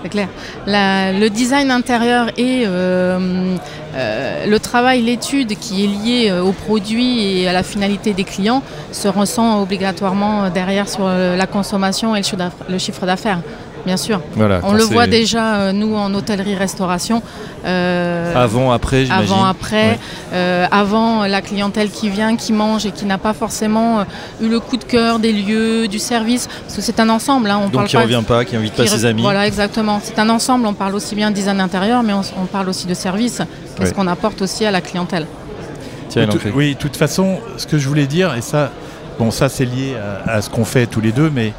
c'est 0.04 0.10
clair. 0.10 0.28
le 0.68 1.30
design 1.30 1.72
intérieur 1.72 2.28
et 2.38 2.64
euh, 2.68 3.56
euh, 3.96 4.46
le 4.46 4.60
travail, 4.60 5.02
l'étude 5.02 5.58
qui 5.58 5.86
est 5.86 5.88
lié 5.88 6.30
euh, 6.30 6.44
au 6.44 6.52
produit 6.52 7.40
et 7.40 7.48
à 7.48 7.54
la 7.54 7.64
finalité 7.64 8.14
des 8.14 8.26
clients 8.26 8.64
se 8.92 9.08
ressent 9.08 9.62
obligatoirement 9.62 10.50
derrière 10.50 10.90
sur 10.90 11.08
la 11.08 11.48
consommation 11.48 12.16
et 12.16 12.22
le 12.70 12.78
chiffre 12.78 13.06
d'affaires 13.06 13.40
bien 13.86 13.98
sûr. 13.98 14.22
on 14.64 14.74
le 14.74 14.84
voit 14.84 15.08
déjà, 15.08 15.56
euh, 15.56 15.72
nous, 15.72 15.96
en 15.96 16.14
hôtellerie-restauration. 16.14 17.22
Euh, 17.66 18.34
avant, 18.36 18.72
après, 18.72 19.06
j'imagine. 19.06 19.34
Avant, 19.34 19.46
après. 19.46 20.00
Euh, 20.34 20.66
avant, 20.72 21.26
la 21.26 21.42
clientèle 21.42 21.90
qui 21.90 22.10
vient, 22.10 22.36
qui 22.36 22.54
mange 22.54 22.86
et 22.86 22.92
qui 22.92 23.06
n'a 23.06 23.18
pas 23.18 23.34
forcément 23.34 24.06
eu 24.42 24.48
le 24.48 24.60
coup 24.60 24.78
de 24.78 24.84
cœur 24.84 25.20
des 25.20 25.32
lieux, 25.32 25.88
du 25.88 26.00
service. 26.00 26.48
Parce 26.48 26.76
que 26.76 26.82
c'est 26.82 27.00
un 27.00 27.10
ensemble. 27.10 27.50
Hein, 27.50 27.62
on 27.66 27.70
Donc, 27.70 27.88
qui 27.88 27.98
ne 27.98 28.02
revient 28.02 28.24
pas, 28.26 28.46
qui 28.46 28.56
invite 28.56 28.74
pas 28.74 28.88
ses 28.88 29.06
amis. 29.06 29.22
Voilà, 29.22 29.48
exactement. 29.48 30.00
C'est 30.04 30.20
un 30.20 30.30
ensemble. 30.30 30.66
On 30.66 30.74
parle 30.74 30.96
aussi 30.96 31.16
bien 31.16 31.32
de 31.32 31.36
design 31.36 31.60
intérieur, 31.60 32.04
mais 32.04 32.14
on, 32.14 32.46
parle 32.46 32.70
aussi 32.70 32.88
de 32.88 32.94
service. 32.94 33.42
Qu'est-ce 33.78 33.94
qu'on 33.94 34.08
apporte 34.08 34.42
aussi 34.42 34.66
à 34.66 34.72
la 34.72 34.82
clientèle 34.82 35.28
Oui, 36.54 36.74
de 36.74 36.80
toute 36.80 36.96
façon, 36.96 37.40
ce 37.58 37.68
que 37.68 37.78
je 37.78 37.88
voulais 37.88 38.08
dire, 38.08 38.34
et 38.36 38.42
ça, 38.42 38.72
bon, 39.20 39.32
ça 39.32 39.50
c'est 39.50 39.66
lié 39.66 39.96
à 40.26 40.42
ce 40.42 40.50
qu'on 40.50 40.66
fait 40.66 40.86
tous 40.86 41.02
les 41.02 41.12
deux, 41.12 41.32
mais 41.34 41.54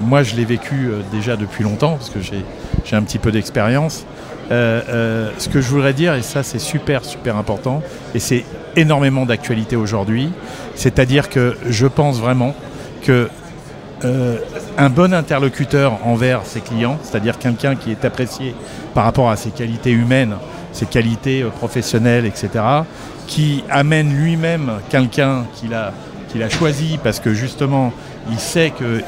moi, 0.00 0.22
je 0.22 0.36
l'ai 0.36 0.44
vécu 0.44 0.88
euh, 0.88 1.00
déjà 1.12 1.36
depuis 1.36 1.64
longtemps, 1.64 1.96
parce 1.96 2.10
que 2.10 2.20
j'ai 2.20 2.96
un 2.96 3.02
petit 3.02 3.18
peu 3.18 3.32
d'expérience. 3.32 4.04
Euh, 4.50 4.80
euh, 4.88 5.30
ce 5.38 5.48
que 5.48 5.60
je 5.60 5.68
voudrais 5.68 5.92
dire, 5.92 6.14
et 6.14 6.22
ça 6.22 6.42
c'est 6.42 6.58
super 6.58 7.04
super 7.04 7.36
important, 7.36 7.82
et 8.14 8.18
c'est 8.18 8.44
énormément 8.76 9.26
d'actualité 9.26 9.76
aujourd'hui, 9.76 10.30
c'est-à-dire 10.74 11.28
que 11.28 11.56
je 11.68 11.86
pense 11.86 12.18
vraiment 12.18 12.54
que 13.02 13.28
un 14.76 14.90
bon 14.90 15.12
interlocuteur 15.12 15.98
envers 16.06 16.46
ses 16.46 16.60
clients, 16.60 17.00
c'est-à-dire 17.02 17.36
quelqu'un 17.36 17.74
qui 17.74 17.90
est 17.90 18.04
apprécié 18.04 18.54
par 18.94 19.02
rapport 19.02 19.28
à 19.28 19.34
ses 19.34 19.50
qualités 19.50 19.90
humaines, 19.90 20.36
ses 20.70 20.86
qualités 20.86 21.42
professionnelles, 21.56 22.24
etc., 22.24 22.64
qui 23.26 23.64
amène 23.68 24.14
lui-même 24.14 24.70
quelqu'un 24.88 25.46
qu'il 25.54 25.74
a, 25.74 25.92
qu'il 26.28 26.44
a 26.44 26.48
choisi 26.48 27.00
parce 27.02 27.18
que 27.18 27.34
justement 27.34 27.92
il 28.30 28.38
sait 28.38 28.70
que 28.70 29.02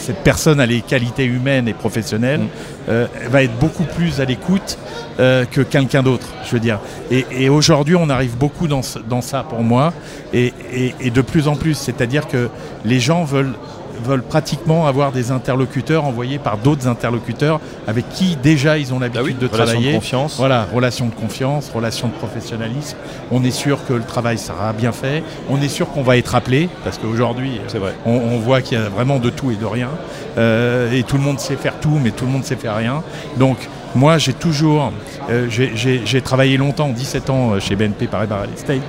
cette 0.00 0.22
personne 0.24 0.60
a 0.60 0.66
les 0.66 0.80
qualités 0.80 1.24
humaines 1.24 1.68
et 1.68 1.74
professionnelles, 1.74 2.40
mm. 2.40 2.48
euh, 2.88 3.06
va 3.28 3.42
être 3.42 3.56
beaucoup 3.58 3.84
plus 3.84 4.20
à 4.20 4.24
l'écoute 4.24 4.78
euh, 5.18 5.44
que 5.44 5.60
quelqu'un 5.60 6.02
d'autre, 6.02 6.28
je 6.44 6.52
veux 6.52 6.60
dire. 6.60 6.80
Et, 7.10 7.48
aujourd'hui, 7.48 7.96
on 7.96 8.08
arrive 8.08 8.36
beaucoup 8.36 8.66
dans, 8.66 8.82
ça 8.82 9.44
pour 9.48 9.62
moi, 9.62 9.92
et, 10.32 10.52
et 11.00 11.10
de 11.10 11.20
plus 11.20 11.48
en 11.48 11.56
plus. 11.56 11.74
C'est-à-dire 11.74 12.26
que 12.26 12.48
les 12.84 13.00
gens 13.00 13.24
veulent 13.24 13.54
veulent 14.02 14.22
pratiquement 14.22 14.86
avoir 14.86 15.12
des 15.12 15.30
interlocuteurs 15.30 16.04
envoyés 16.04 16.38
par 16.38 16.58
d'autres 16.58 16.86
interlocuteurs 16.86 17.60
avec 17.86 18.08
qui 18.10 18.36
déjà 18.36 18.78
ils 18.78 18.92
ont 18.92 18.98
bah 18.98 19.08
l'habitude 19.12 19.38
de 19.38 19.46
travailler. 19.46 19.92
De 19.92 19.96
confiance. 19.96 20.36
Voilà, 20.36 20.66
relation 20.72 21.06
de 21.06 21.14
confiance, 21.14 21.70
relation 21.74 22.08
de 22.08 22.12
professionnalisme. 22.14 22.96
On 23.30 23.44
est 23.44 23.50
sûr 23.50 23.84
que 23.86 23.92
le 23.92 24.02
travail 24.02 24.38
sera 24.38 24.72
bien 24.72 24.92
fait. 24.92 25.22
On 25.48 25.60
est 25.60 25.68
sûr 25.68 25.88
qu'on 25.90 26.02
va 26.02 26.16
être 26.16 26.34
appelé 26.34 26.68
parce 26.84 26.98
qu'aujourd'hui, 26.98 27.60
on, 28.06 28.12
on, 28.12 28.38
voit 28.38 28.62
qu'il 28.62 28.78
y 28.78 28.80
a 28.80 28.88
vraiment 28.88 29.18
de 29.18 29.30
tout 29.30 29.50
et 29.50 29.56
de 29.56 29.66
rien. 29.66 29.90
Euh, 30.38 30.92
et 30.92 31.02
tout 31.02 31.16
le 31.16 31.22
monde 31.22 31.40
sait 31.40 31.56
faire 31.56 31.78
tout, 31.80 31.98
mais 32.02 32.10
tout 32.10 32.24
le 32.24 32.30
monde 32.30 32.44
sait 32.44 32.56
faire 32.56 32.76
rien. 32.76 33.02
Donc 33.36 33.58
moi, 33.94 34.18
j'ai 34.18 34.32
toujours, 34.32 34.92
euh, 35.30 35.48
j'ai 35.50 36.22
travaillé 36.22 36.56
longtemps, 36.56 36.88
17 36.88 37.30
ans 37.30 37.52
euh, 37.52 37.60
chez 37.60 37.76
BNP 37.76 38.06
Paribas 38.06 38.36
Real 38.36 38.50
Estate. 38.54 38.82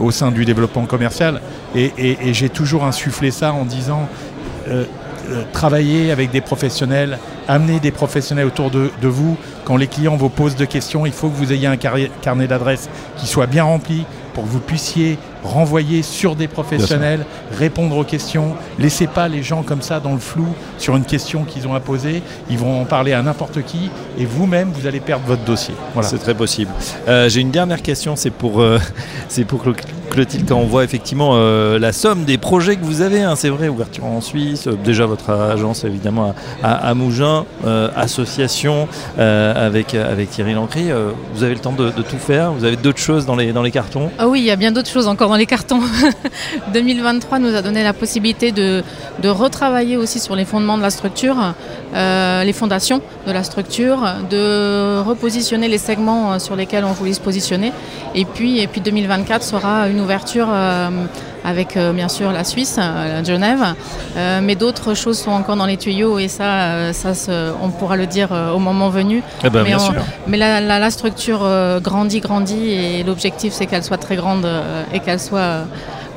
au 0.00 0.10
sein 0.10 0.32
du 0.32 0.44
développement 0.44 0.86
commercial 0.86 1.40
et, 1.76 1.92
et 1.98 2.34
j'ai 2.34 2.48
toujours 2.48 2.82
insufflé 2.84 3.30
ça 3.30 3.52
en 3.52 3.64
disant 3.64 4.08
euh, 4.68 4.84
euh, 5.30 5.44
travailler 5.52 6.10
avec 6.10 6.30
des 6.30 6.40
professionnels, 6.40 7.18
amener 7.48 7.80
des 7.80 7.90
professionnels 7.90 8.46
autour 8.46 8.70
de, 8.70 8.90
vous. 9.02 9.36
Quand 9.64 9.76
les 9.76 9.86
clients 9.86 10.16
vous 10.16 10.28
posent 10.28 10.56
des 10.56 10.66
questions, 10.66 11.04
il 11.04 11.12
faut 11.12 11.28
que 11.28 11.36
vous 11.36 11.52
ayez 11.52 11.66
un 11.66 11.76
carnet 11.76 12.46
d'adresses 12.46 12.88
qui 13.16 13.26
soit 13.26 13.46
bien 13.46 13.64
rempli 13.64 14.06
pour 14.32 14.44
que 14.44 14.48
vous 14.48 14.60
puissiez 14.60 15.18
renvoyer 15.48 16.02
sur 16.02 16.36
des 16.36 16.48
professionnels, 16.48 17.24
répondre 17.52 17.96
aux 17.96 18.04
questions. 18.04 18.54
Laissez 18.78 19.06
pas 19.06 19.28
les 19.28 19.42
gens 19.42 19.62
comme 19.62 19.82
ça 19.82 20.00
dans 20.00 20.12
le 20.12 20.18
flou 20.18 20.46
sur 20.78 20.96
une 20.96 21.04
question 21.04 21.44
qu'ils 21.44 21.66
ont 21.66 21.74
à 21.74 21.80
poser. 21.80 22.22
Ils 22.50 22.58
vont 22.58 22.82
en 22.82 22.84
parler 22.84 23.12
à 23.12 23.22
n'importe 23.22 23.62
qui 23.62 23.90
et 24.18 24.24
vous-même, 24.24 24.70
vous 24.72 24.86
allez 24.86 25.00
perdre 25.00 25.24
votre 25.26 25.44
dossier. 25.44 25.74
Voilà. 25.94 26.08
C'est 26.08 26.18
très 26.18 26.34
possible. 26.34 26.70
Euh, 27.08 27.28
j'ai 27.28 27.40
une 27.40 27.50
dernière 27.50 27.82
question, 27.82 28.16
c'est 28.16 28.30
pour, 28.30 28.60
euh, 28.60 28.78
c'est 29.28 29.44
pour 29.44 29.62
Clotilde, 30.10 30.48
quand 30.48 30.56
on 30.56 30.66
voit 30.66 30.84
effectivement 30.84 31.32
euh, 31.34 31.78
la 31.78 31.92
somme 31.92 32.24
des 32.24 32.38
projets 32.38 32.76
que 32.76 32.84
vous 32.84 33.02
avez, 33.02 33.22
hein, 33.22 33.34
c'est 33.36 33.50
vrai, 33.50 33.68
ouverture 33.68 34.04
en 34.04 34.20
Suisse, 34.20 34.68
déjà 34.84 35.06
votre 35.06 35.30
agence 35.30 35.84
évidemment 35.84 36.34
à, 36.62 36.94
Mougins, 36.94 37.44
association 37.94 38.88
avec, 39.16 39.94
avec 39.94 40.30
Thierry 40.30 40.54
Lancry, 40.54 40.88
vous 41.34 41.44
avez 41.44 41.54
le 41.54 41.60
temps 41.60 41.72
de, 41.72 41.90
tout 41.90 42.18
faire, 42.18 42.52
vous 42.52 42.64
avez 42.64 42.76
d'autres 42.76 42.98
choses 42.98 43.26
dans 43.26 43.36
les, 43.36 43.52
dans 43.52 43.62
les 43.62 43.70
cartons? 43.70 44.10
Ah 44.18 44.28
oui, 44.28 44.40
il 44.40 44.44
y 44.46 44.50
a 44.50 44.56
bien 44.56 44.72
d'autres 44.72 44.90
choses 44.90 45.06
encore 45.06 45.28
dans 45.28 45.36
les 45.38 45.46
cartons. 45.46 45.80
2023 46.72 47.38
nous 47.38 47.54
a 47.54 47.62
donné 47.62 47.82
la 47.82 47.92
possibilité 47.92 48.52
de, 48.52 48.82
retravailler 49.24 49.96
aussi 49.96 50.18
sur 50.20 50.34
les 50.36 50.44
fondements 50.44 50.76
de 50.76 50.82
la 50.82 50.90
structure, 50.90 51.54
euh, 51.94 52.44
les 52.44 52.52
fondations 52.52 53.00
de 53.26 53.32
la 53.32 53.42
structure, 53.42 53.98
de 54.30 55.00
repositionner 55.00 55.68
les 55.68 55.78
segments 55.78 56.32
euh, 56.32 56.38
sur 56.38 56.56
lesquels 56.56 56.84
on 56.84 56.92
voulait 56.92 57.12
se 57.12 57.20
positionner. 57.20 57.72
Et 58.14 58.24
puis, 58.24 58.58
et 58.60 58.66
puis 58.66 58.80
2024 58.80 59.42
sera 59.42 59.88
une 59.88 60.00
ouverture 60.00 60.48
euh, 60.50 60.88
avec 61.48 61.78
bien 61.94 62.08
sûr 62.08 62.30
la 62.32 62.44
Suisse, 62.44 62.78
Genève, 63.24 63.74
mais 64.42 64.54
d'autres 64.54 64.94
choses 64.94 65.18
sont 65.18 65.30
encore 65.30 65.56
dans 65.56 65.66
les 65.66 65.76
tuyaux 65.76 66.18
et 66.18 66.28
ça, 66.28 66.92
ça 66.92 67.12
on 67.62 67.70
pourra 67.70 67.96
le 67.96 68.06
dire 68.06 68.28
au 68.54 68.58
moment 68.58 68.88
venu. 68.88 69.22
Eh 69.44 69.50
ben, 69.50 69.64
mais, 70.26 70.36
la, 70.36 70.90
structure 70.90 71.40
grandit, 71.82 72.20
grandit 72.20 72.70
et 72.70 73.02
l'objectif 73.02 73.52
c'est 73.52 73.66
qu'elle 73.66 73.84
soit 73.84 73.98
très 73.98 74.16
grande 74.16 74.46
et 74.92 75.00
qu'elle 75.00 75.20
soit 75.20 75.64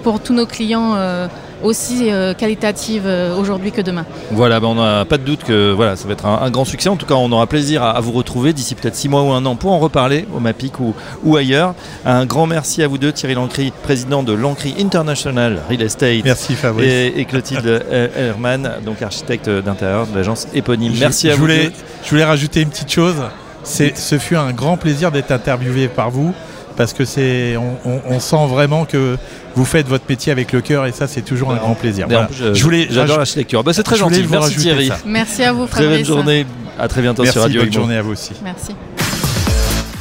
pour 0.01 0.19
tous 0.19 0.33
nos 0.33 0.45
clients 0.45 0.93
euh, 0.95 1.27
aussi 1.63 2.11
euh, 2.11 2.33
qualitative 2.33 3.03
euh, 3.05 3.35
aujourd'hui 3.37 3.71
que 3.71 3.81
demain. 3.81 4.05
Voilà, 4.31 4.59
ben, 4.59 4.67
on 4.67 4.75
n'a 4.75 5.05
pas 5.05 5.17
de 5.17 5.23
doute 5.23 5.43
que 5.43 5.71
voilà, 5.71 5.95
ça 5.95 6.07
va 6.07 6.13
être 6.13 6.25
un, 6.25 6.49
grand 6.49 6.65
succès. 6.65 6.89
En 6.89 6.95
tout 6.95 7.05
cas, 7.05 7.15
on 7.15 7.31
aura 7.31 7.47
plaisir 7.47 7.83
à, 7.83 7.99
vous 8.01 8.11
retrouver 8.11 8.53
d'ici 8.53 8.75
peut-être 8.75 8.95
six 8.95 9.09
mois 9.09 9.23
ou 9.23 9.31
un 9.31 9.45
an 9.45 9.55
pour 9.55 9.71
en 9.71 9.79
reparler 9.79 10.25
au 10.35 10.39
MAPIC 10.39 10.79
ou, 10.79 10.93
ou 11.23 11.35
ailleurs. 11.35 11.73
Un 12.05 12.25
grand 12.25 12.47
merci 12.47 12.83
à 12.83 12.87
vous 12.87 12.97
deux, 12.97 13.11
Thierry 13.11 13.35
Lancry, 13.35 13.71
président 13.83 14.23
de 14.23 14.33
Lancry 14.33 14.75
International 14.79 15.59
Real 15.69 15.81
Estate. 15.81 16.23
Merci 16.23 16.55
Fabrice. 16.55 16.87
Et, 16.87 17.25
Clotilde 17.25 17.85
Herman, 17.91 18.71
donc 18.85 19.01
architecte 19.01 19.49
d'intérieur 19.49 20.07
de 20.07 20.15
l'agence 20.15 20.47
éponyme. 20.53 20.93
Merci 20.99 21.29
à 21.29 21.35
vous. 21.35 21.41
Voulais, 21.41 21.71
Je 22.03 22.09
voulais 22.09 22.25
rajouter 22.25 22.61
une 22.61 22.69
petite 22.69 22.91
chose. 22.91 23.15
Ce 23.63 24.17
fut 24.17 24.35
un 24.35 24.51
grand 24.51 24.77
plaisir 24.77 25.11
d'être 25.11 25.31
interviewé 25.31 25.87
par 25.87 26.09
vous 26.09 26.33
parce 26.75 26.93
que 26.93 27.05
c'est, 27.05 27.55
on, 27.57 28.19
sent 28.19 28.47
vraiment 28.47 28.85
que 28.85 29.17
vous 29.55 29.65
faites 29.65 29.87
votre 29.87 30.05
métier 30.07 30.31
avec 30.31 30.51
le 30.51 30.61
cœur 30.61 30.85
et 30.85 30.91
ça 30.91 31.07
c'est 31.07 31.21
toujours 31.21 31.51
un 31.51 31.57
grand 31.57 31.75
plaisir. 31.75 32.07
Je, 32.31 32.63
voulais, 32.63 32.87
j'adore 32.89 33.17
l'architecture. 33.17 33.63
Bah, 33.63 33.73
c'est 33.73 33.83
très 33.83 33.97
gentil. 33.97 34.25
Merci 34.29 34.55
Thierry. 34.55 34.91
Merci 35.05 35.43
à 35.43 35.53
vous. 35.53 35.65
Très 35.65 35.87
bonne 35.87 36.05
journée. 36.05 36.45
À 36.79 36.87
très 36.87 37.01
bientôt 37.01 37.25
sur 37.25 37.41
Radio. 37.41 37.63
Bonne 37.63 37.73
journée 37.73 37.97
à 37.97 38.01
vous 38.01 38.11
aussi. 38.11 38.33
Merci. 38.43 38.75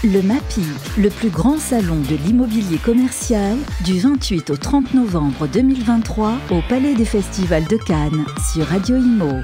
Le 0.03 0.23
MAPI, 0.23 0.65
le 0.97 1.11
plus 1.11 1.29
grand 1.29 1.59
salon 1.59 1.99
de 2.09 2.17
l'immobilier 2.25 2.79
commercial, 2.79 3.59
du 3.85 4.01
28 4.01 4.49
au 4.49 4.57
30 4.57 4.95
novembre 4.95 5.47
2023 5.47 6.39
au 6.53 6.63
Palais 6.71 6.95
des 6.95 7.05
Festivals 7.05 7.67
de 7.67 7.77
Cannes 7.77 8.25
sur 8.51 8.67
Radio 8.67 8.97
Imo. 8.97 9.43